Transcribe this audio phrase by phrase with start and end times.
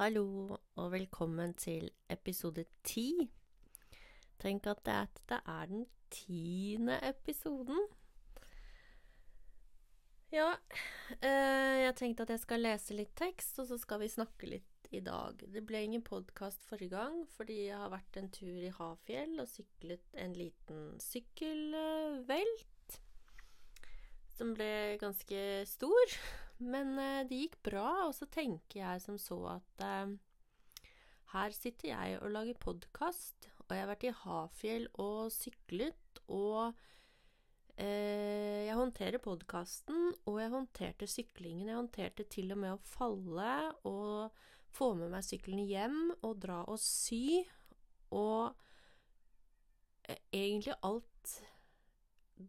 [0.00, 3.28] Hallo, og velkommen til episode ti.
[4.40, 7.82] Tenk at det, er, det er den tiende episoden.
[10.32, 10.54] Ja,
[11.20, 14.88] eh, jeg tenkte at jeg skal lese litt tekst, og så skal vi snakke litt
[14.88, 15.44] i dag.
[15.44, 19.52] Det ble ingen podkast forrige gang fordi jeg har vært en tur i Hafjell og
[19.52, 23.02] syklet en liten sykkelvelt.
[24.32, 26.22] Som ble ganske stor.
[26.60, 30.12] Men eh, det gikk bra, og så tenker jeg som så at eh,
[31.32, 36.74] her sitter jeg og lager podkast, og jeg har vært i Hafjell og syklet, og
[37.78, 41.70] eh, jeg håndterer podkasten, og jeg håndterte syklingen.
[41.70, 43.54] Jeg håndterte til og med å falle
[43.88, 44.42] og
[44.74, 47.40] få med meg sykkelen hjem og dra og sy,
[48.10, 48.52] og
[50.10, 51.36] eh, egentlig alt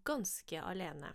[0.08, 1.14] ganske alene.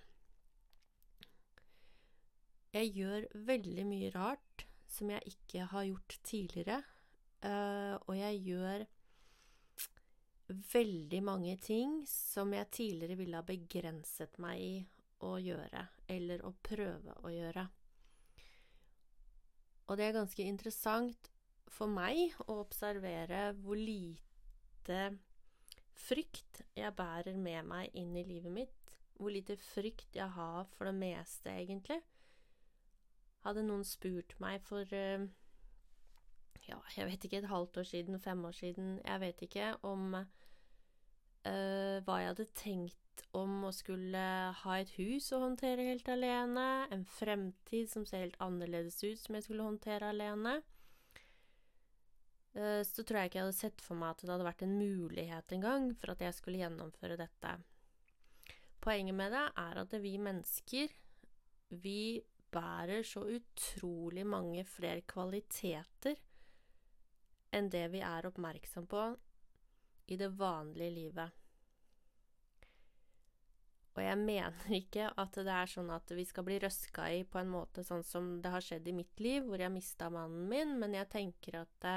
[2.77, 6.83] Jeg gjør veldig mye rart som jeg ikke har gjort tidligere.
[7.41, 8.85] Uh, og jeg gjør
[10.73, 14.75] veldig mange ting som jeg tidligere ville ha begrenset meg i
[15.27, 17.65] å gjøre, eller å prøve å gjøre.
[19.87, 21.31] Og det er ganske interessant
[21.71, 25.01] for meg å observere hvor lite
[25.97, 28.97] frykt jeg bærer med meg inn i livet mitt.
[29.17, 32.03] Hvor lite frykt jeg har for det meste, egentlig.
[33.47, 35.23] Hadde noen spurt meg for eh,
[36.67, 40.15] ja, jeg vet ikke, et halvt år siden, fem år siden, jeg vet ikke, om
[40.19, 44.23] uh, hva jeg hadde tenkt om å skulle
[44.61, 49.39] ha et hus å håndtere helt alene, en fremtid som ser helt annerledes ut som
[49.39, 50.59] jeg skulle håndtere alene,
[52.59, 54.79] uh, så tror jeg ikke jeg hadde sett for meg at det hadde vært en
[54.81, 57.57] mulighet engang for at jeg skulle gjennomføre dette.
[58.83, 60.91] Poenget med det er at vi mennesker,
[61.83, 62.01] vi
[62.57, 66.17] bærer så utrolig mange flere kvaliteter
[67.55, 69.09] enn det vi er oppmerksom på
[70.13, 71.43] i det vanlige livet.
[73.97, 77.41] Og jeg mener ikke at det er sånn at vi skal bli røska i på
[77.41, 80.77] en måte sånn som det har skjedd i mitt liv, hvor jeg mista mannen min,
[80.81, 81.97] men jeg tenker at det,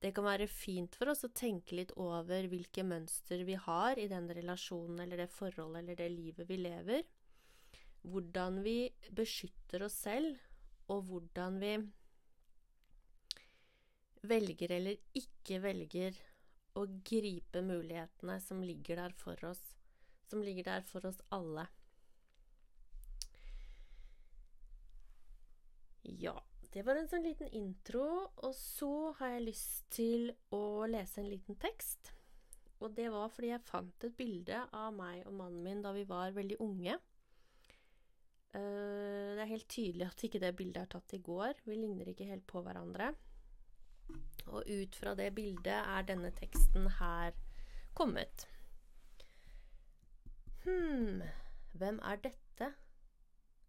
[0.00, 4.08] det kan være fint for oss å tenke litt over hvilke mønster vi har i
[4.08, 7.04] den relasjonen eller det forholdet eller det livet vi lever
[8.12, 10.36] hvordan vi beskytter oss selv,
[10.88, 11.72] og hvordan vi
[14.28, 16.16] velger eller ikke velger
[16.78, 19.62] å gripe mulighetene som ligger der for oss,
[20.30, 21.66] som ligger der for oss alle.
[26.08, 26.36] Ja,
[26.72, 31.28] det var en sånn liten intro, og så har jeg lyst til å lese en
[31.28, 32.12] liten tekst.
[32.78, 36.04] Og det var fordi jeg fant et bilde av meg og mannen min da vi
[36.08, 36.98] var veldig unge.
[38.56, 41.60] Uh, det er helt tydelig at ikke det bildet er tatt i går.
[41.68, 43.12] Vi ligner ikke helt på hverandre.
[44.48, 47.36] Og ut fra det bildet er denne teksten her
[47.98, 48.46] kommet.
[50.64, 51.20] Hm,
[51.76, 52.70] hvem er dette?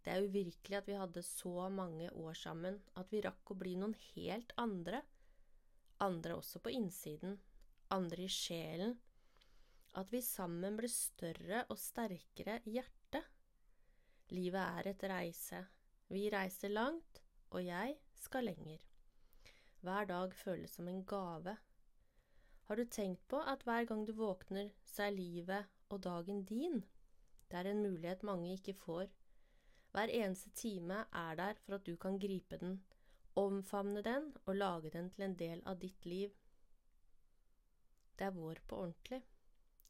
[0.00, 3.74] Det er uvirkelig at vi hadde så mange år sammen, at vi rakk å bli
[3.76, 5.02] noen helt andre.
[6.00, 7.36] Andre også på innsiden,
[7.92, 8.96] andre i sjelen.
[10.00, 12.99] At vi sammen ble større og sterkere i hjertet
[14.30, 15.64] Livet er et reise.
[16.08, 18.78] Vi reiser langt, og jeg skal lenger.
[19.80, 21.56] Hver dag føles som en gave.
[22.68, 26.84] Har du tenkt på at hver gang du våkner, så er livet og dagen din?
[27.50, 29.08] Det er en mulighet mange ikke får.
[29.90, 32.84] Hver eneste time er der for at du kan gripe den,
[33.34, 36.30] omfavne den og lage den til en del av ditt liv.
[38.18, 39.22] Det er vår på ordentlig.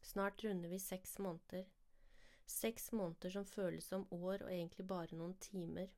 [0.01, 1.69] Snart runder vi seks måneder.
[2.51, 5.91] Seks måneder som føles som år og egentlig bare noen timer.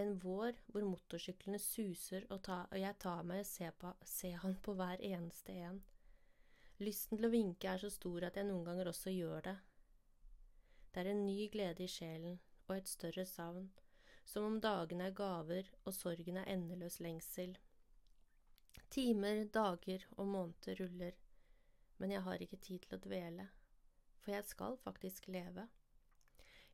[0.00, 4.38] En vår hvor motorsyklene suser og, ta, og jeg tar meg og ser, på, ser
[4.42, 5.82] han på hver eneste en.
[6.80, 9.56] Lysten til å vinke er så stor at jeg noen ganger også gjør det.
[10.92, 13.68] Det er en ny glede i sjelen og et større savn,
[14.24, 17.56] som om dagene er gaver og sorgen er endeløs lengsel.
[18.92, 21.20] Timer, dager og måneder ruller,
[22.00, 23.48] men jeg har ikke tid til å dvele
[24.26, 25.68] for jeg skal faktisk leve.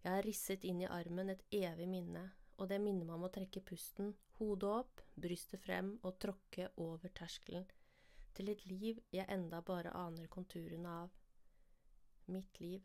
[0.03, 2.23] Jeg har risset inn i armen et evig minne,
[2.57, 7.13] og det minner meg om å trekke pusten, hodet opp, brystet frem og tråkke over
[7.13, 7.69] terskelen,
[8.33, 11.13] til et liv jeg enda bare aner konturene av.
[12.33, 12.81] Mitt liv.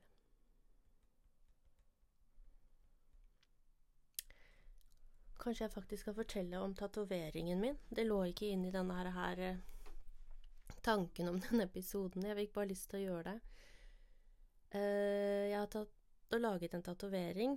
[5.39, 7.77] Kanskje jeg faktisk skal fortelle om tatoveringen min.
[7.87, 9.61] Det lå ikke inn i denne her, eh,
[10.83, 12.27] tanken om denne episoden.
[12.27, 13.39] Jeg fikk bare lyst til å gjøre det.
[14.75, 17.55] Uh, jeg har tatt og laget en tatovering,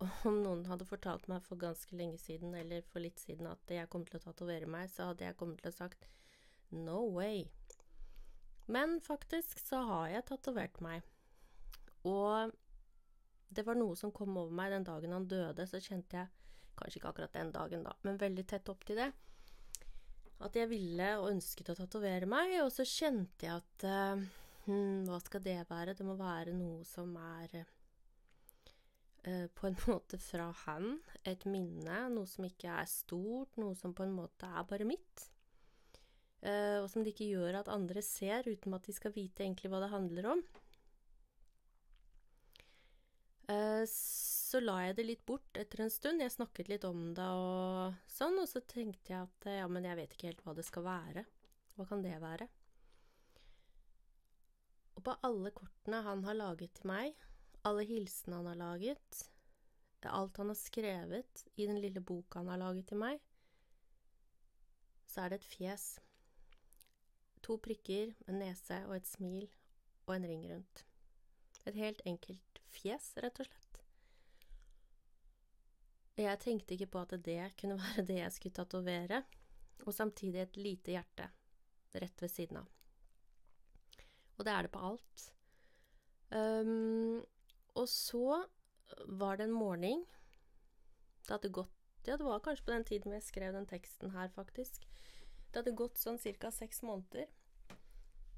[0.28, 3.90] om noen hadde fortalt meg for ganske lenge siden, eller for litt siden, at jeg
[3.92, 6.08] kom til å tatovere meg, så hadde jeg kommet til å sagt
[6.72, 7.44] no way.
[8.70, 11.02] Men faktisk så har jeg tatovert meg.
[12.06, 12.52] Og
[13.50, 16.36] det var noe som kom over meg den dagen han døde, så kjente jeg
[16.80, 19.10] Kanskje ikke akkurat den dagen, da, men veldig tett opp til det.
[20.40, 24.22] At jeg ville og ønsket å tatovere meg, og så kjente jeg at uh,
[24.70, 25.96] hm, Hva skal det være?
[25.98, 30.96] Det må være noe som er eh, på en måte fra han.
[31.26, 31.98] Et minne.
[32.14, 33.58] Noe som ikke er stort.
[33.60, 35.28] Noe som på en måte er bare mitt.
[36.40, 39.68] Eh, og som det ikke gjør at andre ser, uten at de skal vite egentlig
[39.72, 40.44] hva det handler om.
[43.50, 46.22] Eh, så la jeg det litt bort etter en stund.
[46.22, 49.98] Jeg snakket litt om det og sånn, og så tenkte jeg at ja, men jeg
[50.00, 51.26] vet ikke helt hva det skal være.
[51.76, 52.48] Hva kan det være?
[55.00, 57.14] Og på alle kortene han har laget til meg,
[57.64, 59.20] alle hilsene han har laget,
[60.04, 63.22] alt han har skrevet i den lille boka han har laget til meg,
[65.08, 65.86] så er det et fjes.
[67.40, 69.46] To prikker, en nese og et smil
[70.04, 70.82] og en ring rundt.
[71.64, 73.80] Et helt enkelt fjes, rett og slett.
[76.20, 79.22] Jeg tenkte ikke på at det kunne være det jeg skulle tatovere,
[79.86, 81.30] og samtidig et lite hjerte
[81.96, 82.68] rett ved siden av.
[84.40, 85.26] Og det er det på alt.
[86.32, 87.20] Um,
[87.76, 88.40] og så
[89.06, 90.04] var det en morgen
[91.26, 94.30] Det hadde gått Ja, det var kanskje på den tiden jeg skrev den teksten her,
[94.32, 94.86] faktisk.
[95.50, 96.50] Det hadde gått sånn ca.
[96.54, 97.26] seks måneder.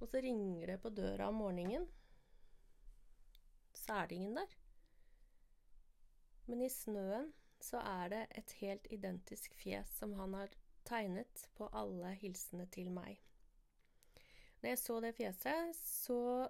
[0.01, 1.87] Og så ringer det på døra om morgenen
[3.83, 4.57] så er det ingen der.
[6.47, 7.33] Men i snøen
[7.63, 12.91] så er det et helt identisk fjes som han har tegnet på alle hilsene til
[12.91, 13.19] meg.
[14.63, 16.49] Når jeg så det fjeset, så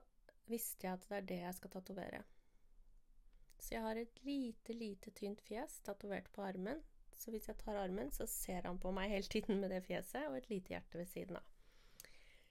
[0.50, 2.22] visste jeg at det er det jeg skal tatovere.
[3.58, 6.82] Så jeg har et lite, lite tynt fjes tatovert på armen.
[7.16, 10.26] Så hvis jeg tar armen, så ser han på meg hele tiden med det fjeset,
[10.28, 11.48] og et lite hjerte ved siden av.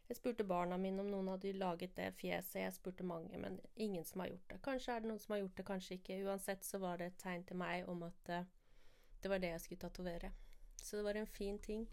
[0.08, 2.58] Jeg spurte barna mine om noen hadde laget det fjeset.
[2.64, 4.58] Jeg spurte mange, men ingen som har gjort det.
[4.66, 6.18] Kanskje er det noen som har gjort det, kanskje ikke.
[6.26, 8.42] Uansett så var det et tegn til meg om at uh,
[9.24, 10.34] det var det jeg skulle tatovere.
[10.82, 11.86] Så det var en fin ting.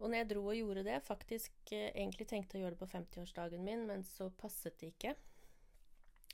[0.00, 2.90] Og når jeg dro og gjorde det, faktisk uh, egentlig tenkte å gjøre det på
[2.90, 5.14] 50-årsdagen min, men så passet det ikke.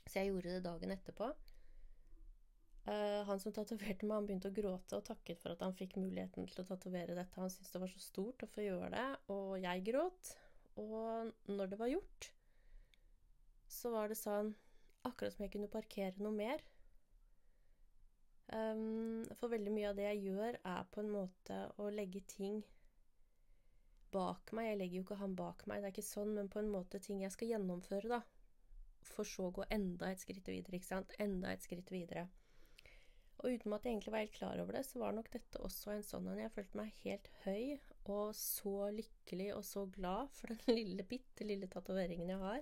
[0.07, 1.29] Så jeg gjorde det dagen etterpå.
[2.81, 5.99] Uh, han som tatoverte meg, han begynte å gråte og takket for at han fikk
[6.01, 7.37] muligheten til å tatovere dette.
[7.37, 10.33] Han syntes det var så stort å få gjøre det, og jeg gråt.
[10.81, 12.31] Og når det var gjort,
[13.71, 14.53] så var det sånn
[15.01, 16.61] Akkurat som jeg kunne parkere noe mer.
[18.53, 22.59] Um, for veldig mye av det jeg gjør, er på en måte å legge ting
[24.13, 24.71] bak meg.
[24.71, 27.01] Jeg legger jo ikke han bak meg, det er ikke sånn, men på en måte
[27.03, 28.21] ting jeg skal gjennomføre, da.
[29.11, 31.15] For så å gå enda et skritt videre, ikke sant.
[31.21, 32.27] Enda et skritt videre.
[33.41, 35.95] Og uten at jeg egentlig var helt klar over det, så var nok dette også
[35.95, 37.79] en sånn en jeg følte meg helt høy
[38.11, 42.61] og så lykkelig og så glad for den lille, bitte lille tatoveringen jeg har.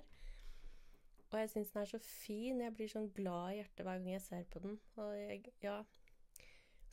[1.30, 2.62] Og jeg syns den er så fin.
[2.64, 4.80] Jeg blir sånn glad i hjertet hver gang jeg ser på den.
[4.98, 5.76] Og jeg, ja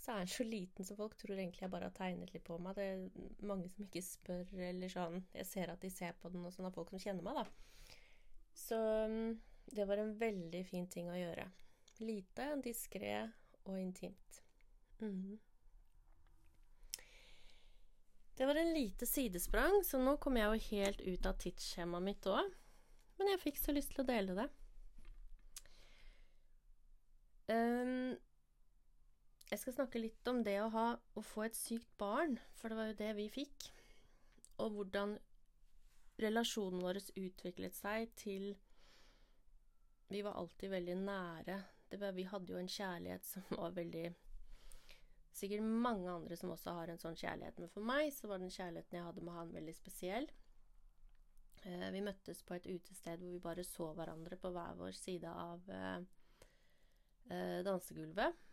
[0.08, 2.56] Så er den så liten, så folk tror egentlig jeg bare har tegnet litt på
[2.64, 2.78] meg.
[2.78, 5.18] Det er mange som ikke spør eller sånn.
[5.36, 7.82] Jeg ser at de ser på den, og sånn av folk som kjenner meg, da.
[8.56, 8.78] Så
[9.12, 9.34] mm,
[9.76, 11.50] det var en veldig fin ting å gjøre.
[12.08, 13.18] Lite, diskré
[13.66, 14.40] og intimt.
[15.04, 15.36] Mm.
[18.40, 22.32] Det var en lite sidesprang, så nå kom jeg jo helt ut av tidsskjemaet mitt
[22.32, 22.56] òg.
[23.20, 24.48] Men jeg fikk så lyst til å dele det.
[27.52, 28.16] Um,
[29.48, 32.78] jeg skal snakke litt om det å, ha, å få et sykt barn, for det
[32.80, 33.70] var jo det vi fikk.
[34.64, 35.16] Og hvordan
[36.20, 38.56] relasjonen vår utviklet seg til
[40.10, 41.58] Vi var alltid veldig nære
[41.96, 44.08] var, vi hadde jo en kjærlighet som var veldig
[45.38, 48.50] Sikkert mange andre som også har en sånn kjærlighet, men for meg så var den
[48.50, 50.26] kjærligheten jeg hadde med han, veldig spesiell.
[51.62, 55.30] Eh, vi møttes på et utested hvor vi bare så hverandre på hver vår side
[55.30, 56.00] av eh,
[57.30, 58.47] eh, dansegulvet.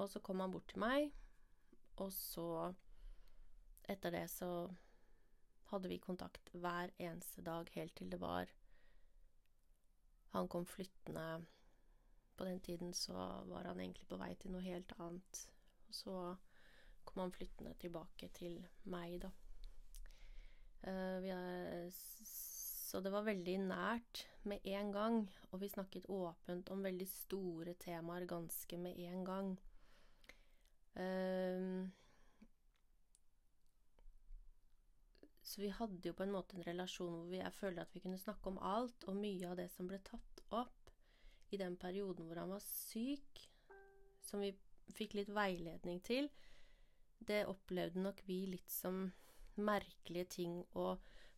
[0.00, 1.10] Og så kom han bort til meg,
[2.00, 2.72] og så
[3.90, 4.48] Etter det så
[5.72, 8.52] hadde vi kontakt hver eneste dag helt til det var
[10.30, 11.42] Han kom flyttende
[12.40, 13.12] på den tiden så
[13.50, 15.40] var han egentlig på vei til noe helt annet.
[15.90, 16.14] Og så
[17.04, 18.54] kom han flyttende tilbake til
[18.88, 19.28] meg, da.
[20.80, 25.18] Uh, er, så det var veldig nært med en gang,
[25.50, 29.52] og vi snakket åpent om veldig store temaer ganske med en gang.
[30.98, 31.86] Uh,
[35.42, 38.02] så vi hadde jo på en måte en relasjon hvor vi, jeg følte at vi
[38.04, 40.76] kunne snakke om alt, og mye av det som ble tatt opp,
[41.50, 43.40] i den perioden hvor han var syk,
[44.22, 44.52] som vi
[44.94, 46.30] fikk litt veiledning til,
[47.26, 49.08] det opplevde nok vi litt som
[49.60, 50.94] merkelige ting å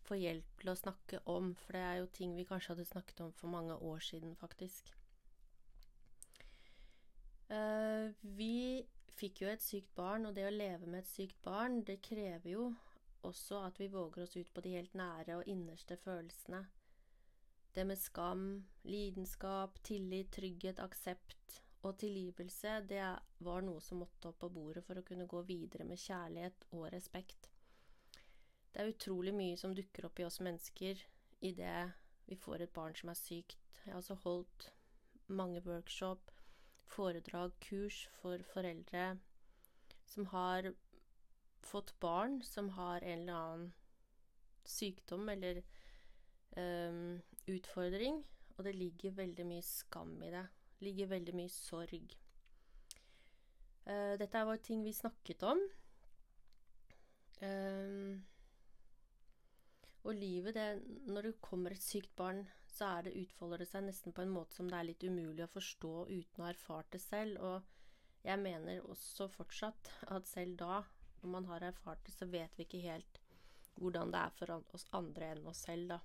[0.07, 3.23] få hjelp til å snakke om, for det er jo ting vi kanskje hadde snakket
[3.25, 4.93] om for mange år siden, faktisk.
[7.53, 8.85] Uh, vi
[9.19, 12.55] fikk jo et sykt barn, og det å leve med et sykt barn, det krever
[12.55, 12.69] jo
[13.23, 16.65] også at vi våger oss ut på de helt nære og innerste følelsene.
[17.73, 18.47] Det med skam,
[18.85, 23.05] lidenskap, tillit, trygghet, aksept og tilgivelse, det
[23.47, 26.91] var noe som måtte opp på bordet for å kunne gå videre med kjærlighet og
[26.93, 27.49] respekt.
[28.73, 31.01] Det er utrolig mye som dukker opp i oss mennesker
[31.45, 31.93] idet
[32.29, 33.59] vi får et barn som er sykt.
[33.85, 34.69] Jeg har også holdt
[35.27, 36.31] mange workshop,
[36.91, 39.19] foredrag, kurs for foreldre
[40.13, 40.73] som har
[41.63, 43.71] fått barn som har en eller annen
[44.65, 45.63] sykdom eller
[46.57, 48.23] um, utfordring,
[48.57, 50.45] og det ligger veldig mye skam i det.
[50.79, 52.17] Det ligger veldig mye sorg.
[53.87, 55.63] Uh, dette var ting vi snakket om.
[57.43, 58.23] Um,
[60.05, 63.85] og livet, det Når det kommer et sykt barn, så er det, utfolder det seg
[63.87, 66.91] nesten på en måte som det er litt umulig å forstå uten å ha erfart
[66.95, 67.43] det selv.
[67.43, 70.81] Og jeg mener også fortsatt at selv da,
[71.23, 73.21] når man har erfart det, så vet vi ikke helt
[73.81, 76.01] hvordan det er for oss andre enn oss selv, da.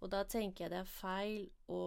[0.00, 1.82] Og da tenker jeg det er feil å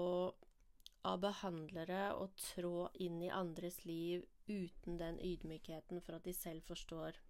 [1.08, 6.66] av behandlere å trå inn i andres liv uten den ydmykheten for at de selv
[6.68, 7.22] forstår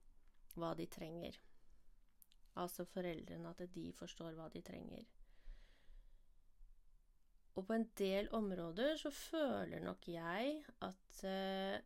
[0.58, 1.38] hva de trenger
[2.58, 5.06] altså foreldrene, at de forstår hva de trenger.
[7.58, 11.80] Og på en del områder så føler nok jeg at eh,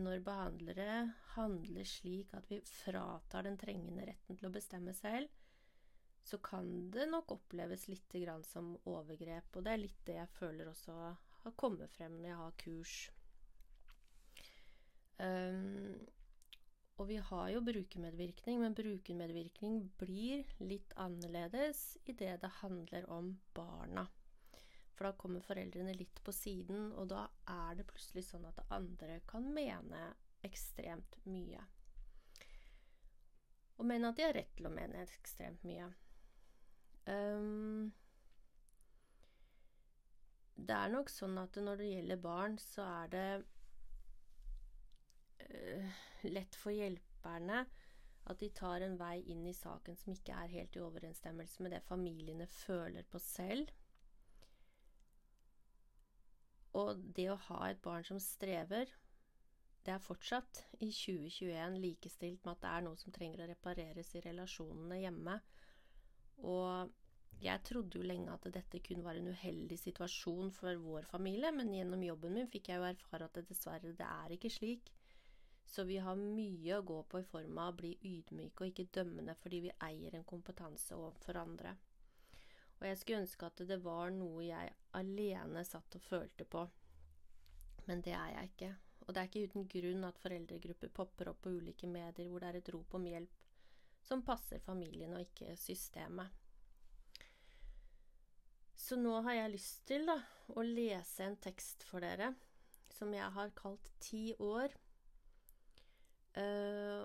[0.00, 0.94] når behandlere
[1.34, 5.28] handler slik at vi fratar den trengende retten til å bestemme selv,
[6.24, 8.16] så kan det nok oppleves litt
[8.46, 9.56] som overgrep.
[9.56, 10.96] Og det er litt det jeg føler også
[11.42, 12.96] har kommet frem når jeg har kurs.
[15.18, 15.98] Um,
[17.00, 23.34] og vi har jo brukermedvirkning, men brukermedvirkning blir litt annerledes i det det handler om
[23.56, 24.06] barna.
[25.02, 29.16] For da kommer foreldrene litt på siden, og da er det plutselig sånn at andre
[29.26, 30.02] kan mene
[30.46, 31.58] ekstremt mye.
[33.82, 35.88] Og mene at de har rett til å mene ekstremt mye.
[37.10, 37.90] Um,
[40.54, 43.26] det er nok sånn at når det gjelder barn, så er det
[45.50, 47.64] uh, lett for hjelperne
[48.30, 51.74] at de tar en vei inn i saken som ikke er helt i overensstemmelse med
[51.74, 53.74] det familiene føler på selv.
[56.78, 58.88] Og det å ha et barn som strever,
[59.82, 64.12] det er fortsatt i 2021 likestilt med at det er noe som trenger å repareres
[64.14, 65.36] i relasjonene hjemme.
[66.46, 66.92] Og
[67.42, 71.74] jeg trodde jo lenge at dette kun var en uheldig situasjon for vår familie, men
[71.74, 74.92] gjennom jobben min fikk jeg jo erfare at det dessverre det er ikke slik.
[75.66, 78.92] Så vi har mye å gå på i form av å bli ydmyke og ikke
[79.00, 81.74] dømmende fordi vi eier en kompetanse overfor andre.
[82.82, 86.64] Og jeg skulle ønske at det var noe jeg alene satt og følte på,
[87.86, 88.70] men det er jeg ikke.
[89.06, 92.50] Og det er ikke uten grunn at foreldregrupper popper opp på ulike medier hvor det
[92.50, 93.38] er et rop om hjelp
[94.02, 96.34] som passer familien og ikke systemet.
[98.74, 100.18] Så nå har jeg lyst til da,
[100.58, 102.32] å lese en tekst for dere
[102.90, 104.74] som jeg har kalt Ti år
[106.32, 107.04] Uh,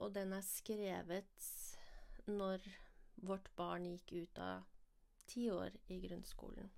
[0.00, 1.48] og den er skrevet
[2.24, 2.62] når
[3.28, 4.62] vårt barn gikk ut av
[5.26, 6.70] ti år i grunnskolen.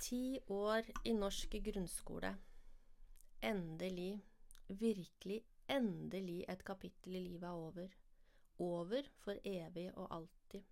[0.00, 2.34] Ti år i norsk grunnskole.
[3.42, 4.20] Endelig,
[4.68, 7.94] virkelig endelig et kapittel i livet er over.
[8.58, 10.62] Over for evig og alltid.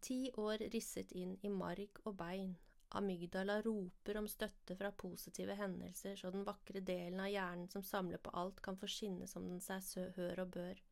[0.00, 2.54] Ti år risset inn i marg og bein,
[2.94, 8.20] Amygdala roper om støtte fra positive hendelser, så den vakre delen av hjernen som samler
[8.22, 10.82] på alt, kan få skinne som den seg hør og bør.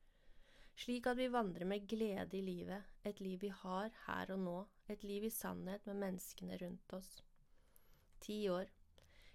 [0.79, 4.57] Slik at vi vandrer med glede i livet, et liv vi har her og nå,
[4.88, 7.11] et liv i sannhet med menneskene rundt oss.
[8.21, 8.71] Ti år.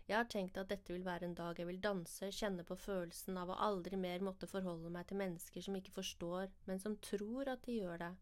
[0.07, 3.37] Jeg har tenkt at dette vil være en dag jeg vil danse, kjenne på følelsen
[3.37, 7.51] av å aldri mer måtte forholde meg til mennesker som ikke forstår, men som tror
[7.51, 8.13] at de gjør det.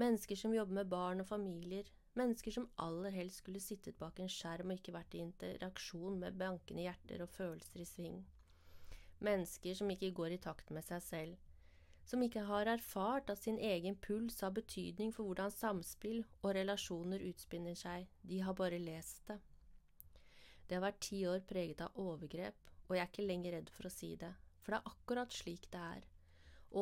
[0.00, 4.30] Mennesker som jobber med barn og familier, Mennesker som aller helst skulle sittet bak en
[4.30, 8.16] skjerm og ikke vært i interaksjon med bankende hjerter og følelser i sving.
[9.22, 11.36] Mennesker som ikke går i takt med seg selv.
[12.10, 17.22] Som ikke har erfart at sin egen puls har betydning for hvordan samspill og relasjoner
[17.28, 18.08] utspinner seg.
[18.26, 19.36] De har bare lest det.
[20.66, 23.86] Det har vært ti år preget av overgrep, og jeg er ikke lenger redd for
[23.86, 26.08] å si det, for det er akkurat slik det er.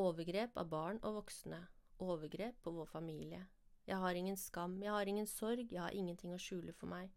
[0.00, 1.60] Overgrep av barn og voksne.
[2.08, 3.42] Overgrep på vår familie.
[3.84, 7.12] Jeg har ingen skam, jeg har ingen sorg, jeg har ingenting å skjule for meg.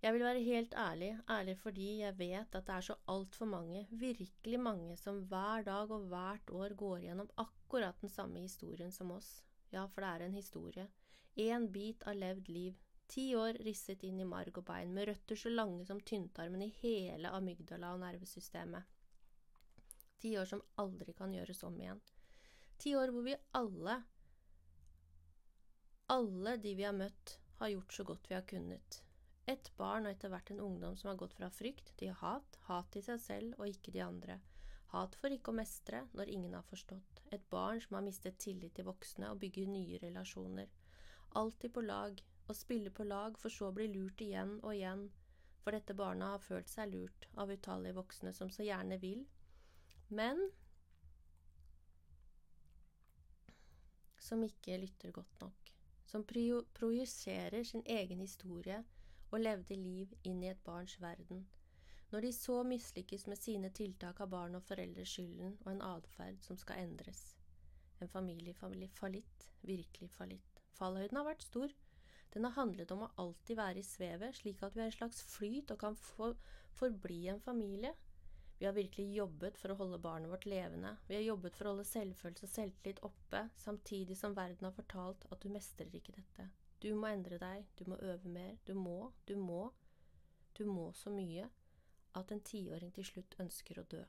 [0.00, 3.86] Jeg vil være helt ærlig, ærlig fordi jeg vet at det er så altfor mange,
[3.90, 9.10] virkelig mange, som hver dag og hvert år går gjennom akkurat den samme historien som
[9.12, 9.42] oss.
[9.72, 10.86] Ja, for det er en historie.
[11.36, 12.78] En bit av levd liv.
[13.12, 16.70] Ti år risset inn i marg og bein, med røtter så lange som tynntarmen i
[16.80, 18.88] hele amygdala og nervesystemet.
[20.20, 22.00] Ti år som aldri kan gjøres om igjen.
[22.80, 24.00] Ti år hvor vi alle,
[26.08, 29.02] alle de vi har møtt, har gjort så godt vi har kunnet.
[29.50, 32.90] Et barn og etter hvert en ungdom som har gått fra frykt til hat, hat
[32.94, 34.36] til seg selv og ikke de andre.
[34.92, 37.22] Hat for ikke å mestre når ingen har forstått.
[37.34, 40.70] Et barn som har mistet tillit til voksne og bygger nye relasjoner.
[41.40, 45.04] Alltid på lag, og spiller på lag for så å bli lurt igjen og igjen.
[45.62, 49.26] For dette barna har følt seg lurt av utallige voksne som så gjerne vil,
[50.08, 50.40] men
[54.18, 55.74] som ikke lytter godt nok.
[56.06, 58.80] Som projiserer sin egen historie
[59.30, 61.46] og levde liv inn i et barns verden.
[62.10, 66.40] Når de så mislykkes med sine tiltak, har barn og foreldre skylden og en atferd
[66.42, 67.22] som skal endres.
[68.00, 70.62] En familiefamilie fallitt, virkelig fallitt.
[70.78, 71.74] Fallhøyden har vært stor.
[72.34, 75.22] Den har handlet om å alltid være i svevet, slik at vi er en slags
[75.36, 76.38] flyt og kan for,
[76.78, 77.92] forbli en familie.
[78.58, 80.96] Vi har virkelig jobbet for å holde barnet vårt levende.
[81.08, 85.24] Vi har jobbet for å holde selvfølelse og selvtillit oppe, samtidig som verden har fortalt
[85.30, 86.50] at du mestrer ikke dette.
[86.80, 89.70] Du må endre deg, du må øve mer, du må, du må.
[90.56, 91.48] Du må så mye
[92.18, 94.00] at en tiåring til slutt ønsker å dø.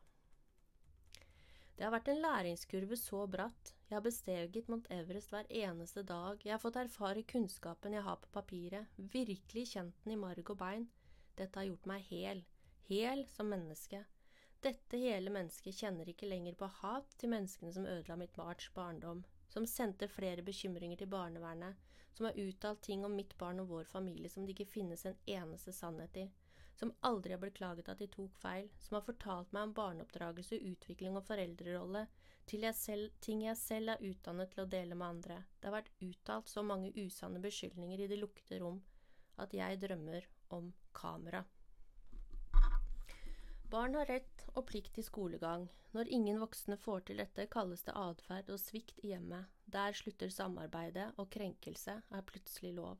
[1.75, 3.73] Det har vært en læringskurve så bratt.
[3.89, 6.39] Jeg har besteget Mount Everest hver eneste dag.
[6.45, 10.59] Jeg har fått erfare kunnskapen jeg har på papiret, virkelig kjent den i marg og
[10.61, 10.87] bein.
[11.39, 12.43] Dette har gjort meg hel.
[12.87, 14.03] Hel som menneske.
[14.61, 19.23] Dette hele mennesket kjenner ikke lenger på hat til menneskene som ødela mitt barns barndom,
[19.49, 21.79] som sendte flere bekymringer til barnevernet,
[22.13, 25.19] som har uttalt ting om mitt barn og vår familie som det ikke finnes en
[25.25, 26.25] eneste sannhet i,
[26.75, 31.17] som aldri har beklaget at de tok feil, som har fortalt meg om barneoppdragelse, utvikling
[31.19, 32.07] og foreldrerolle,
[32.49, 35.37] til jeg selv, ting jeg selv er utdannet til å dele med andre.
[35.59, 38.81] Det har vært uttalt så mange usanne beskyldninger i det lukkede rom
[39.41, 40.25] at jeg drømmer
[40.57, 41.43] om kamera.
[43.71, 45.69] Barn har rett og plikt til skolegang.
[45.95, 49.47] Når ingen voksne får til dette, kalles det atferd og svikt i hjemmet.
[49.71, 52.97] Der slutter samarbeidet, og krenkelse er plutselig lov.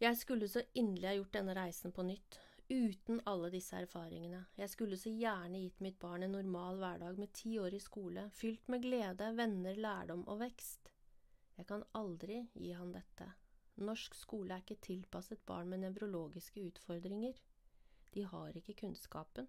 [0.00, 2.38] Jeg skulle så inderlig ha gjort denne reisen på nytt,
[2.70, 4.44] uten alle disse erfaringene.
[4.56, 8.30] Jeg skulle så gjerne gitt mitt barn en normal hverdag med ti år i skole,
[8.32, 10.90] fylt med glede, venner, lærdom og vekst.
[11.58, 13.28] Jeg kan aldri gi han dette.
[13.80, 17.36] Norsk skole er ikke tilpasset barn med nevrologiske utfordringer.
[18.14, 19.48] De har ikke kunnskapen.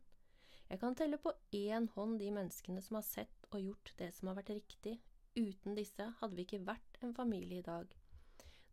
[0.69, 4.29] Jeg kan telle på én hånd de menneskene som har sett og gjort det som
[4.31, 4.97] har vært riktig.
[5.35, 7.93] Uten disse hadde vi ikke vært en familie i dag.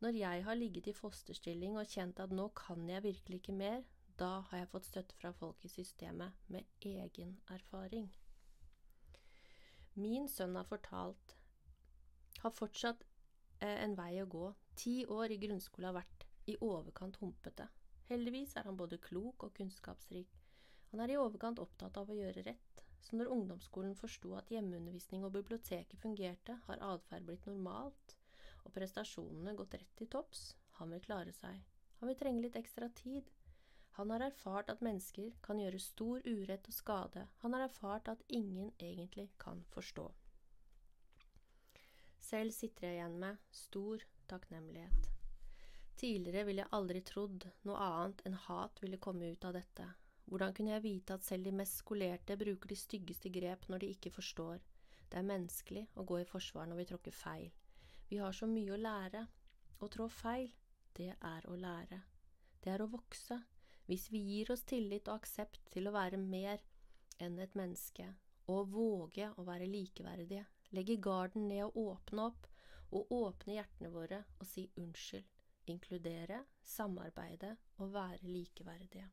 [0.02, 3.84] Når jeg har ligget i fosterstilling og kjent at nå kan jeg virkelig ikke mer,
[4.18, 8.08] da har jeg fått støtte fra folk i systemet med egen erfaring.
[9.94, 11.36] Min sønn har fortalt
[12.42, 13.04] har fortsatt
[13.60, 14.50] eh, en vei å gå.
[14.78, 17.66] Ti år i grunnskole har vært i overkant humpete.
[18.10, 20.30] Heldigvis er han både klok og kunnskapsrik.
[20.90, 25.24] Han er i overkant opptatt av å gjøre rett, så når ungdomsskolen forsto at hjemmeundervisning
[25.24, 28.16] og biblioteket fungerte, har atferd blitt normalt,
[28.64, 30.52] og prestasjonene gått rett til topps.
[30.78, 31.58] Han vil klare seg.
[31.98, 33.30] Han vil trenge litt ekstra tid.
[33.98, 37.26] Han har erfart at mennesker kan gjøre stor urett og skade.
[37.42, 40.06] Han har erfart at ingen egentlig kan forstå.
[42.28, 45.08] Selv sitter jeg igjen med stor takknemlighet.
[45.98, 49.88] Tidligere ville jeg aldri trodd noe annet enn hat ville komme ut av dette.
[50.28, 53.92] Hvordan kunne jeg vite at selv de mest skolerte bruker de styggeste grep når de
[53.94, 54.58] ikke forstår?
[55.08, 57.48] Det er menneskelig å gå i forsvar når vi tråkker feil.
[58.10, 59.22] Vi har så mye å lære.
[59.80, 60.50] Å trå feil,
[60.98, 62.02] det er å lære.
[62.60, 63.38] Det er å vokse.
[63.88, 66.60] Hvis vi gir oss tillit og aksept til å være mer
[67.24, 68.10] enn et menneske,
[68.52, 70.44] og våge å være likeverdige,
[70.76, 72.50] legge garden ned og åpne opp,
[72.92, 75.24] og åpne hjertene våre og si unnskyld
[75.68, 79.08] inkludere, samarbeide og være likeverdige.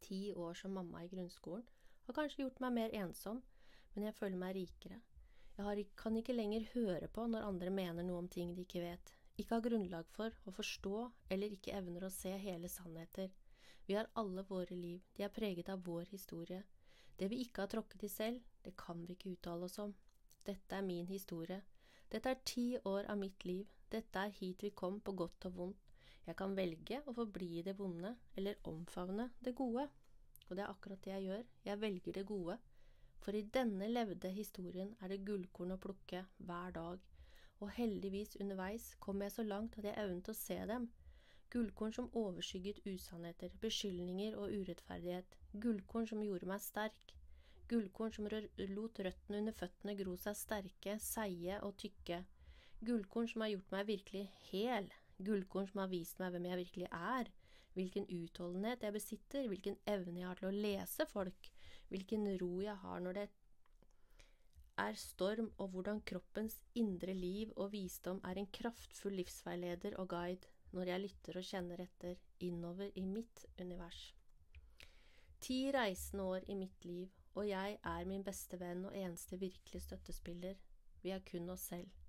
[0.00, 1.66] Ti år som mamma i grunnskolen
[2.06, 3.42] har kanskje gjort meg mer ensom,
[3.94, 5.00] men jeg føler meg rikere.
[5.56, 8.82] Jeg har, kan ikke lenger høre på når andre mener noe om ting de ikke
[8.84, 10.94] vet, ikke har grunnlag for å forstå
[11.34, 13.30] eller ikke evner å se hele sannheter.
[13.86, 16.62] Vi har alle våre liv, de er preget av vår historie.
[17.18, 19.94] Det vi ikke har tråkket i selv, det kan vi ikke uttale oss om.
[20.46, 21.60] Dette er min historie,
[22.10, 25.56] dette er ti år av mitt liv, dette er hit vi kom på godt og
[25.56, 25.89] vondt.
[26.26, 29.88] Jeg kan velge å forbli det vonde, eller omfavne det gode.
[30.48, 32.58] Og det er akkurat det jeg gjør, jeg velger det gode.
[33.20, 37.02] For i denne levde historien er det gullkorn å plukke hver dag,
[37.60, 40.88] og heldigvis underveis kom jeg så langt at jeg evnet å se dem,
[41.50, 45.32] Gullkorn som overskygget usannheter, beskyldninger og urettferdighet.
[45.62, 47.14] Gullkorn som gjorde meg sterk.
[47.72, 52.20] Gullkorn som lot røttene under føttene gro seg sterke, seige og tykke.
[52.86, 54.86] Gullkorn som har gjort meg virkelig hel.
[55.26, 57.30] Gullkorn som har vist meg hvem jeg virkelig er.
[57.76, 61.50] Hvilken utholdenhet jeg besitter, hvilken evne jeg har til å lese folk,
[61.90, 63.26] hvilken ro jeg har når det
[64.80, 70.50] er storm, og hvordan kroppens indre liv og visdom er en kraftfull livsveileder og guide
[70.74, 74.02] når jeg lytter og kjenner etter innover i mitt univers.
[75.40, 79.86] Ti reisende år i mitt liv, og jeg er min beste venn og eneste virkelige
[79.86, 80.58] støttespiller.
[81.02, 81.99] Vi er kun oss selv.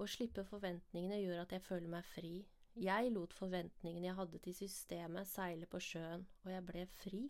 [0.00, 2.32] Å slippe forventningene gjør at jeg føler meg fri.
[2.80, 7.22] Jeg lot forventningene jeg hadde til systemet, seile på sjøen, og jeg ble fri.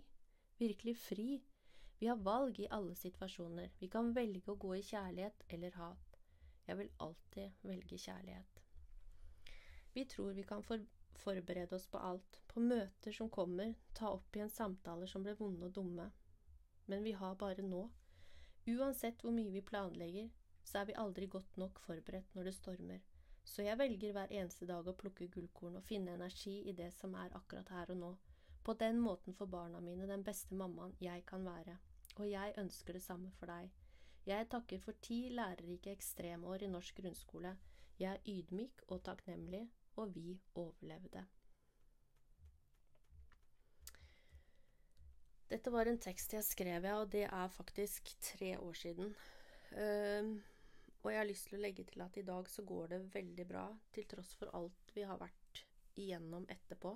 [0.61, 1.29] Virkelig fri.
[1.99, 3.75] Vi har valg i alle situasjoner.
[3.81, 6.19] Vi kan velge å gå i kjærlighet eller hat.
[6.69, 8.63] Jeg vil alltid velge kjærlighet.
[9.93, 10.83] Vi tror vi kan for
[11.23, 15.69] forberede oss på alt, på møter som kommer, ta opp igjen samtaler som ble vonde
[15.69, 16.09] og dumme.
[16.91, 17.85] Men vi har bare nå.
[18.73, 20.31] Uansett hvor mye vi planlegger,
[20.65, 23.01] så er vi aldri godt nok forberedt når det stormer.
[23.45, 27.15] Så jeg velger hver eneste dag å plukke gullkorn og finne energi i det som
[27.19, 28.13] er akkurat her og nå.
[28.63, 31.77] På den måten får barna mine den beste mammaen jeg kan være.
[32.21, 33.71] Og jeg ønsker det samme for deg.
[34.27, 37.57] Jeg takker for ti lærerike ekstremår i norsk grunnskole.
[37.99, 39.65] Jeg er ydmyk og takknemlig
[39.97, 41.25] og vi overlevde.
[45.53, 49.11] Dette var en tekst jeg skrev, ja, og det er faktisk tre år siden.
[49.73, 50.39] Uh,
[51.03, 53.47] og jeg har lyst til å legge til at i dag så går det veldig
[53.49, 55.65] bra, til tross for alt vi har vært
[55.99, 56.95] igjennom etterpå.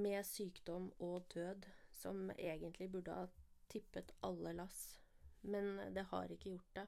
[0.00, 3.26] Med sykdom og død, som egentlig burde ha
[3.68, 4.80] tippet alle lass.
[5.40, 6.86] Men det har ikke gjort det.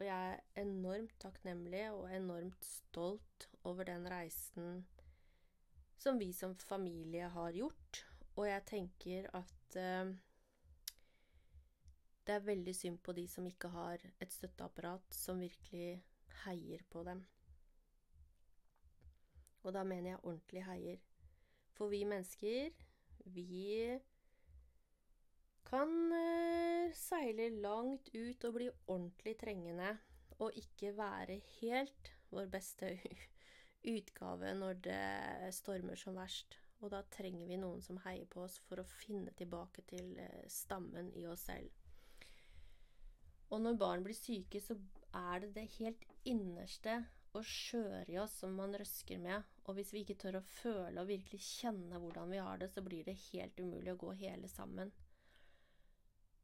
[0.00, 4.86] Og jeg er enormt takknemlig og enormt stolt over den reisen
[6.00, 8.04] som vi som familie har gjort.
[8.38, 10.14] Og jeg tenker at uh,
[12.30, 15.96] det er veldig synd på de som ikke har et støtteapparat som virkelig
[16.44, 17.24] heier på dem.
[19.64, 21.00] Og da mener jeg ordentlig heier.
[21.74, 22.70] For vi mennesker,
[23.34, 23.98] vi
[25.66, 29.90] kan uh, seile langt ut og bli ordentlig trengende
[30.38, 32.94] og ikke være helt vår beste
[33.96, 36.60] utgave når det stormer som verst.
[36.78, 40.46] Og da trenger vi noen som heier på oss for å finne tilbake til uh,
[40.46, 41.79] stammen i oss selv.
[43.50, 44.76] Og når barn blir syke, så
[45.16, 47.00] er det det helt innerste
[47.34, 49.46] og skjøre i oss som man røsker med.
[49.66, 52.82] Og hvis vi ikke tør å føle og virkelig kjenne hvordan vi har det, så
[52.86, 54.90] blir det helt umulig å gå hele sammen.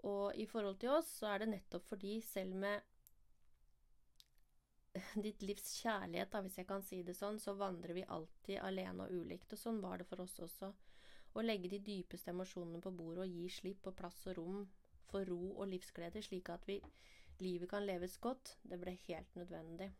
[0.07, 2.83] Og i forhold til oss så er det nettopp fordi selv med
[5.27, 9.07] ditt livs kjærlighet, da, hvis jeg kan si det sånn, så vandrer vi alltid alene
[9.07, 9.55] og ulikt.
[9.55, 10.73] Og sånn var det for oss også.
[11.37, 14.63] Å legge de dypeste emosjonene på bordet og gi slipp på plass og rom
[15.11, 16.81] for ro og livsglede, slik at vi,
[17.41, 19.91] livet kan leves godt, det ble helt nødvendig.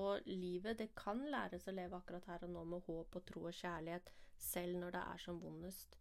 [0.00, 3.46] Og livet, det kan læres å leve akkurat her og nå med håp og tro
[3.48, 5.98] og kjærlighet, selv når det er som vondest.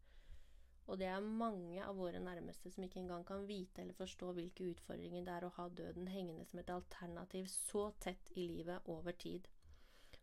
[0.89, 4.71] Og det er mange av våre nærmeste som ikke engang kan vite eller forstå hvilke
[4.71, 9.13] utfordringer det er å ha døden hengende som et alternativ så tett i livet over
[9.13, 9.45] tid.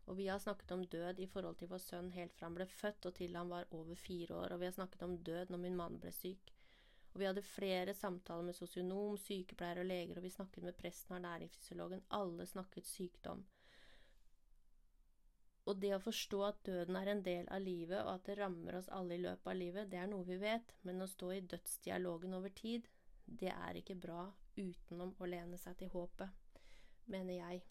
[0.07, 2.67] Og vi har snakket om død i forhold til vår sønn helt fra han ble
[2.71, 5.63] født og til han var over fire år, og vi har snakket om død når
[5.63, 6.51] min mann ble syk.
[7.17, 11.15] Og vi hadde flere samtaler med sosionom, sykepleiere og leger, og vi snakket med presten
[11.15, 12.03] og ernæringsfysiologen.
[12.13, 13.39] Alle snakket sykdom.
[15.65, 18.77] Og det å forstå at døden er en del av livet, og at det rammer
[18.77, 21.41] oss alle i løpet av livet, det er noe vi vet, men å stå i
[21.55, 22.85] dødsdialogen over tid,
[23.25, 26.61] det er ikke bra utenom å lene seg til håpet,
[27.09, 27.63] mener jeg.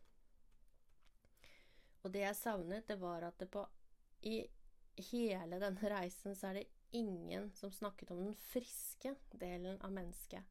[2.03, 3.63] Og det jeg savnet, det var at det på
[4.27, 4.41] i
[5.13, 10.45] hele denne reisen så er det ingen som snakket om den friske delen av mennesket.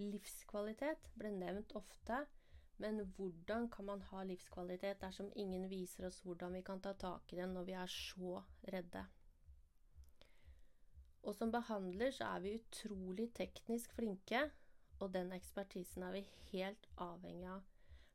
[0.00, 2.24] Livskvalitet ble nevnt ofte,
[2.82, 7.32] men hvordan kan man ha livskvalitet dersom ingen viser oss hvordan vi kan ta tak
[7.32, 8.40] i den når vi er så
[8.74, 9.04] redde?
[11.22, 14.48] Og som behandler så er vi utrolig teknisk flinke,
[14.98, 17.62] og den ekspertisen er vi helt avhengig av.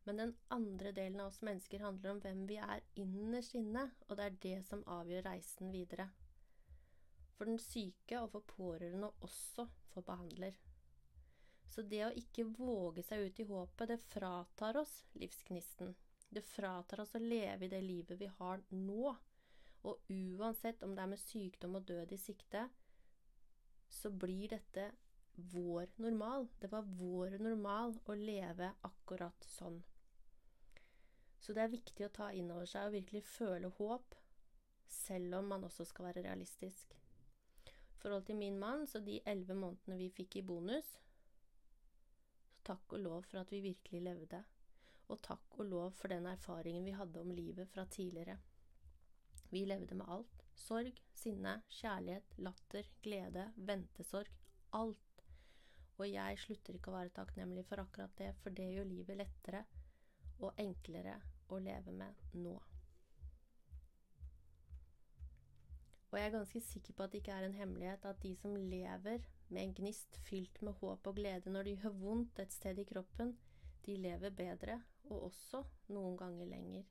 [0.08, 4.18] Men den andre delen av oss mennesker handler om hvem vi er innerst inne, og
[4.18, 6.10] det er det som avgjør reisen videre.
[7.38, 10.58] For den syke og for pårørende også for behandler.
[11.70, 15.94] Så det å ikke våge seg ut i håpet, det fratar oss livsgnisten.
[16.30, 19.14] Det fratar oss å leve i det livet vi har nå.
[19.88, 22.66] Og uansett om det er med sykdom og død i sikte,
[23.88, 24.90] så blir dette
[25.54, 26.50] vår normal.
[26.60, 29.78] Det var vår normal å leve akkurat sånn.
[31.40, 34.16] Så det er viktig å ta inn over seg og virkelig føle håp.
[34.88, 36.97] selv om man også skal være realistisk.
[37.98, 41.04] Forhold til min mann, så de elleve månedene vi fikk i bonus, så
[42.68, 44.44] takk og lov for at vi virkelig levde,
[45.08, 48.38] og takk og lov for den erfaringen vi hadde om livet fra tidligere.
[49.50, 50.44] Vi levde med alt.
[50.58, 54.32] Sorg, sinne, kjærlighet, latter, glede, ventesorg.
[54.76, 55.24] Alt.
[55.98, 59.64] Og jeg slutter ikke å være takknemlig for akkurat det, for det gjør livet lettere
[60.44, 61.16] og enklere
[61.48, 62.58] å leve med nå.
[66.12, 68.56] Og jeg er ganske sikker på at det ikke er en hemmelighet at de som
[68.56, 72.80] lever med en gnist fylt med håp og glede når det gjør vondt et sted
[72.80, 73.34] i kroppen,
[73.86, 75.64] de lever bedre, og også
[75.96, 76.88] noen ganger lenger.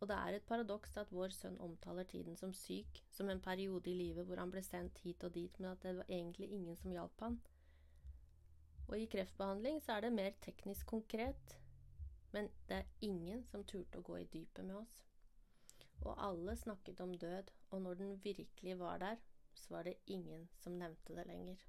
[0.00, 3.90] Og det er et paradoks at vår sønn omtaler tiden som syk, som en periode
[3.90, 6.76] i livet hvor han ble sendt hit og dit, men at det var egentlig ingen
[6.76, 7.36] som hjalp han.
[8.88, 11.56] Og i kreftbehandling så er det mer teknisk konkret,
[12.32, 14.96] men det er ingen som turte å gå i dypet med oss.
[16.00, 19.20] Og alle snakket om død, og når den virkelig var der,
[19.54, 21.66] så var det ingen som nevnte det lenger.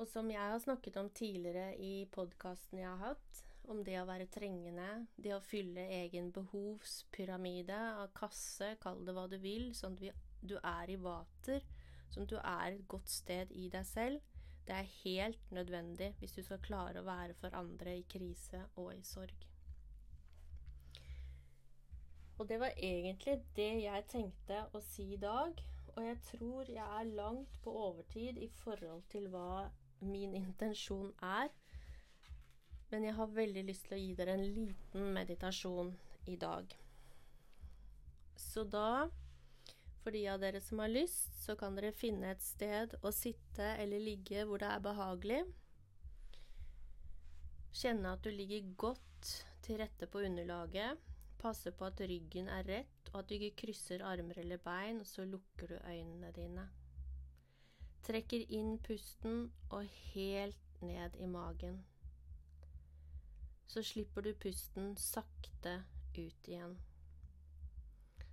[0.00, 4.06] Og som jeg har snakket om tidligere i podkasten jeg har hatt, om det å
[4.08, 4.88] være trengende,
[5.20, 10.56] det å fylle egen behovspyramide av kasse, kall det hva du vil, sånn at du
[10.56, 11.66] er i vater,
[12.10, 14.24] sånn at du er et godt sted i deg selv,
[14.66, 18.92] det er helt nødvendig hvis du skal klare å være for andre i krise og
[18.94, 19.49] i sorg.
[22.40, 25.58] Og det var egentlig det jeg tenkte å si i dag.
[25.92, 29.66] Og jeg tror jeg er langt på overtid i forhold til hva
[30.00, 31.50] min intensjon er.
[32.90, 35.92] Men jeg har veldig lyst til å gi dere en liten meditasjon
[36.32, 36.72] i dag.
[38.40, 39.10] Så da,
[40.00, 43.74] for de av dere som har lyst, så kan dere finne et sted å sitte
[43.76, 45.44] eller ligge hvor det er behagelig.
[47.76, 51.09] Kjenne at du ligger godt til rette på underlaget.
[51.40, 55.06] Passe på at ryggen er rett, og at du ikke krysser armer eller bein, og
[55.08, 56.66] så lukker du øynene dine.
[58.04, 61.80] Trekker inn pusten og helt ned i magen.
[63.66, 65.78] Så slipper du pusten sakte
[66.18, 66.76] ut igjen.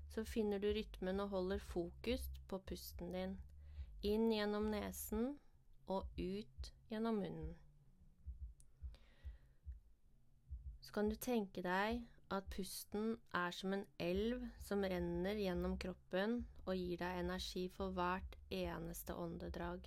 [0.10, 3.38] Så finner du rytmen og holder fokus på pusten din.
[4.04, 5.38] Inn gjennom nesen
[5.88, 7.56] og ut gjennom munnen.
[10.82, 12.02] Så kan du tenke deg
[12.34, 17.94] at pusten er som en elv som renner gjennom kroppen og gir deg energi for
[17.96, 19.86] hvert eneste åndedrag.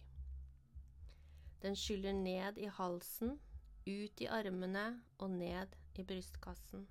[1.60, 3.36] Den skyller ned i halsen,
[3.84, 4.86] ut i armene
[5.18, 6.86] og ned i brystkassen.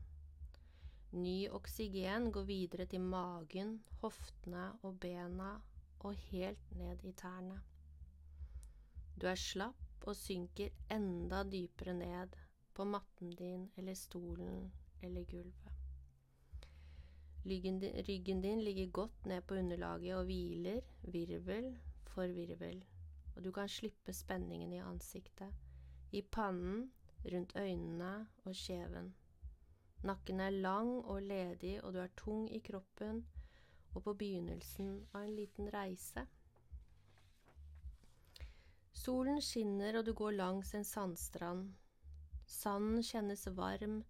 [1.18, 5.56] Ny oksygen går videre til magen, hoftene og bena
[6.06, 7.58] og helt ned i tærne.
[9.18, 12.38] Du er slapp og synker enda dypere ned
[12.78, 14.70] på matten din eller stolen
[15.02, 15.70] eller gulvet.
[17.46, 22.86] Ryggen din, ligger godt ned på underlaget og hviler, virvel for virvel,
[23.36, 25.54] og du kan slippe spenningen i ansiktet,
[26.12, 26.92] i pannen,
[27.26, 29.16] rundt øynene og kjeven.
[30.04, 33.26] Nakken er lang og ledig, og du er tung i kroppen
[33.94, 36.26] og på begynnelsen av en liten reise.
[38.94, 41.74] Solen skinner, og du går langs en sandstrand.
[42.46, 44.04] Sanden kjennes varm,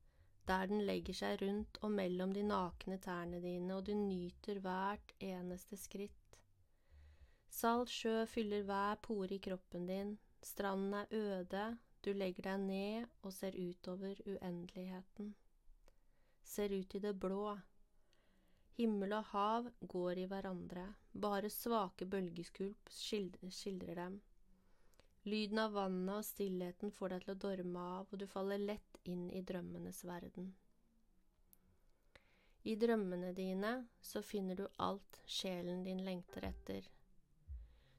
[0.50, 5.14] der den legger seg rundt og mellom de nakne tærne dine, og du nyter hvert
[5.22, 6.40] eneste skritt.
[7.50, 11.66] Salt sjø fyller hver pore i kroppen din, stranden er øde,
[12.06, 15.34] du legger deg ned og ser utover uendeligheten.
[16.44, 17.58] Ser ut i det blå.
[18.80, 24.22] Himmel og hav går i hverandre, bare svake bølgeskulp skildrer dem.
[25.28, 29.00] Lyden av vannet og stillheten får deg til å dorme av, og du faller lett
[29.04, 30.54] inn i drømmenes verden.
[32.64, 36.88] I drømmene dine så finner du alt sjelen din lengter etter.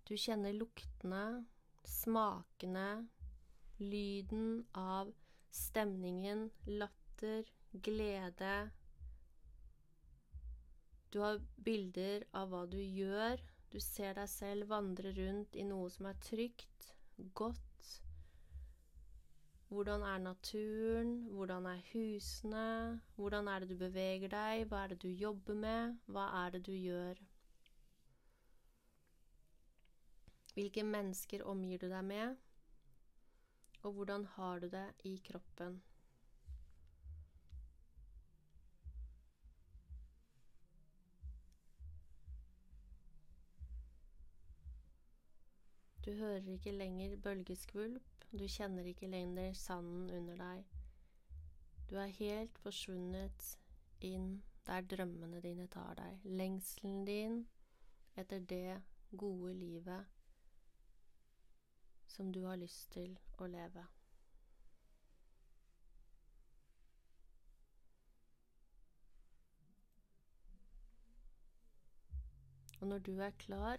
[0.08, 1.44] Du kjenner luktene,
[1.84, 3.06] smakene,
[3.80, 5.12] lyden av
[5.50, 8.70] stemningen, latter, glede.
[11.10, 15.88] Du har bilder av hva du gjør, du ser deg selv vandre rundt i noe
[15.94, 16.69] som er trygt,
[17.34, 18.02] godt.
[19.68, 21.24] Hvordan er naturen?
[21.24, 23.00] Hvordan er husene?
[23.16, 24.64] Hvordan er det du beveger deg?
[24.66, 25.98] Hva er det du jobber med?
[26.06, 27.14] Hva er det du gjør?
[30.54, 32.36] Hvilke mennesker omgir du deg med?
[33.82, 35.82] Og hvordan har du det i kroppen?
[46.10, 50.64] Du hører ikke lenger bølgeskvulp, du kjenner ikke lenger sanden under deg.
[51.90, 53.44] Du er helt forsvunnet
[54.08, 54.24] inn
[54.66, 57.36] der drømmene dine tar deg, lengselen din
[58.18, 58.80] etter det
[59.22, 60.10] gode livet
[62.16, 63.86] som du har lyst til å leve.
[72.80, 73.78] Og når du er klar,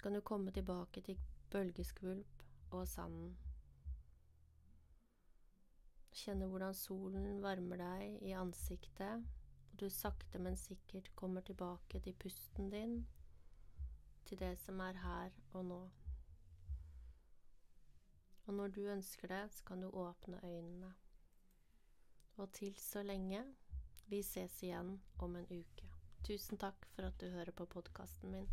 [0.00, 1.18] så kan du komme tilbake til
[1.52, 3.34] bølgeskvulp og sanden.
[6.16, 9.26] Kjenne hvordan solen varmer deg i ansiktet,
[9.72, 12.94] og du sakte, men sikkert kommer tilbake til pusten din,
[14.24, 15.82] til det som er her og nå.
[18.46, 20.94] Og når du ønsker det, så kan du åpne øynene.
[22.36, 23.44] Og til så lenge
[24.08, 25.92] vi ses igjen om en uke.
[26.24, 28.48] Tusen takk for at du hører på podkasten min.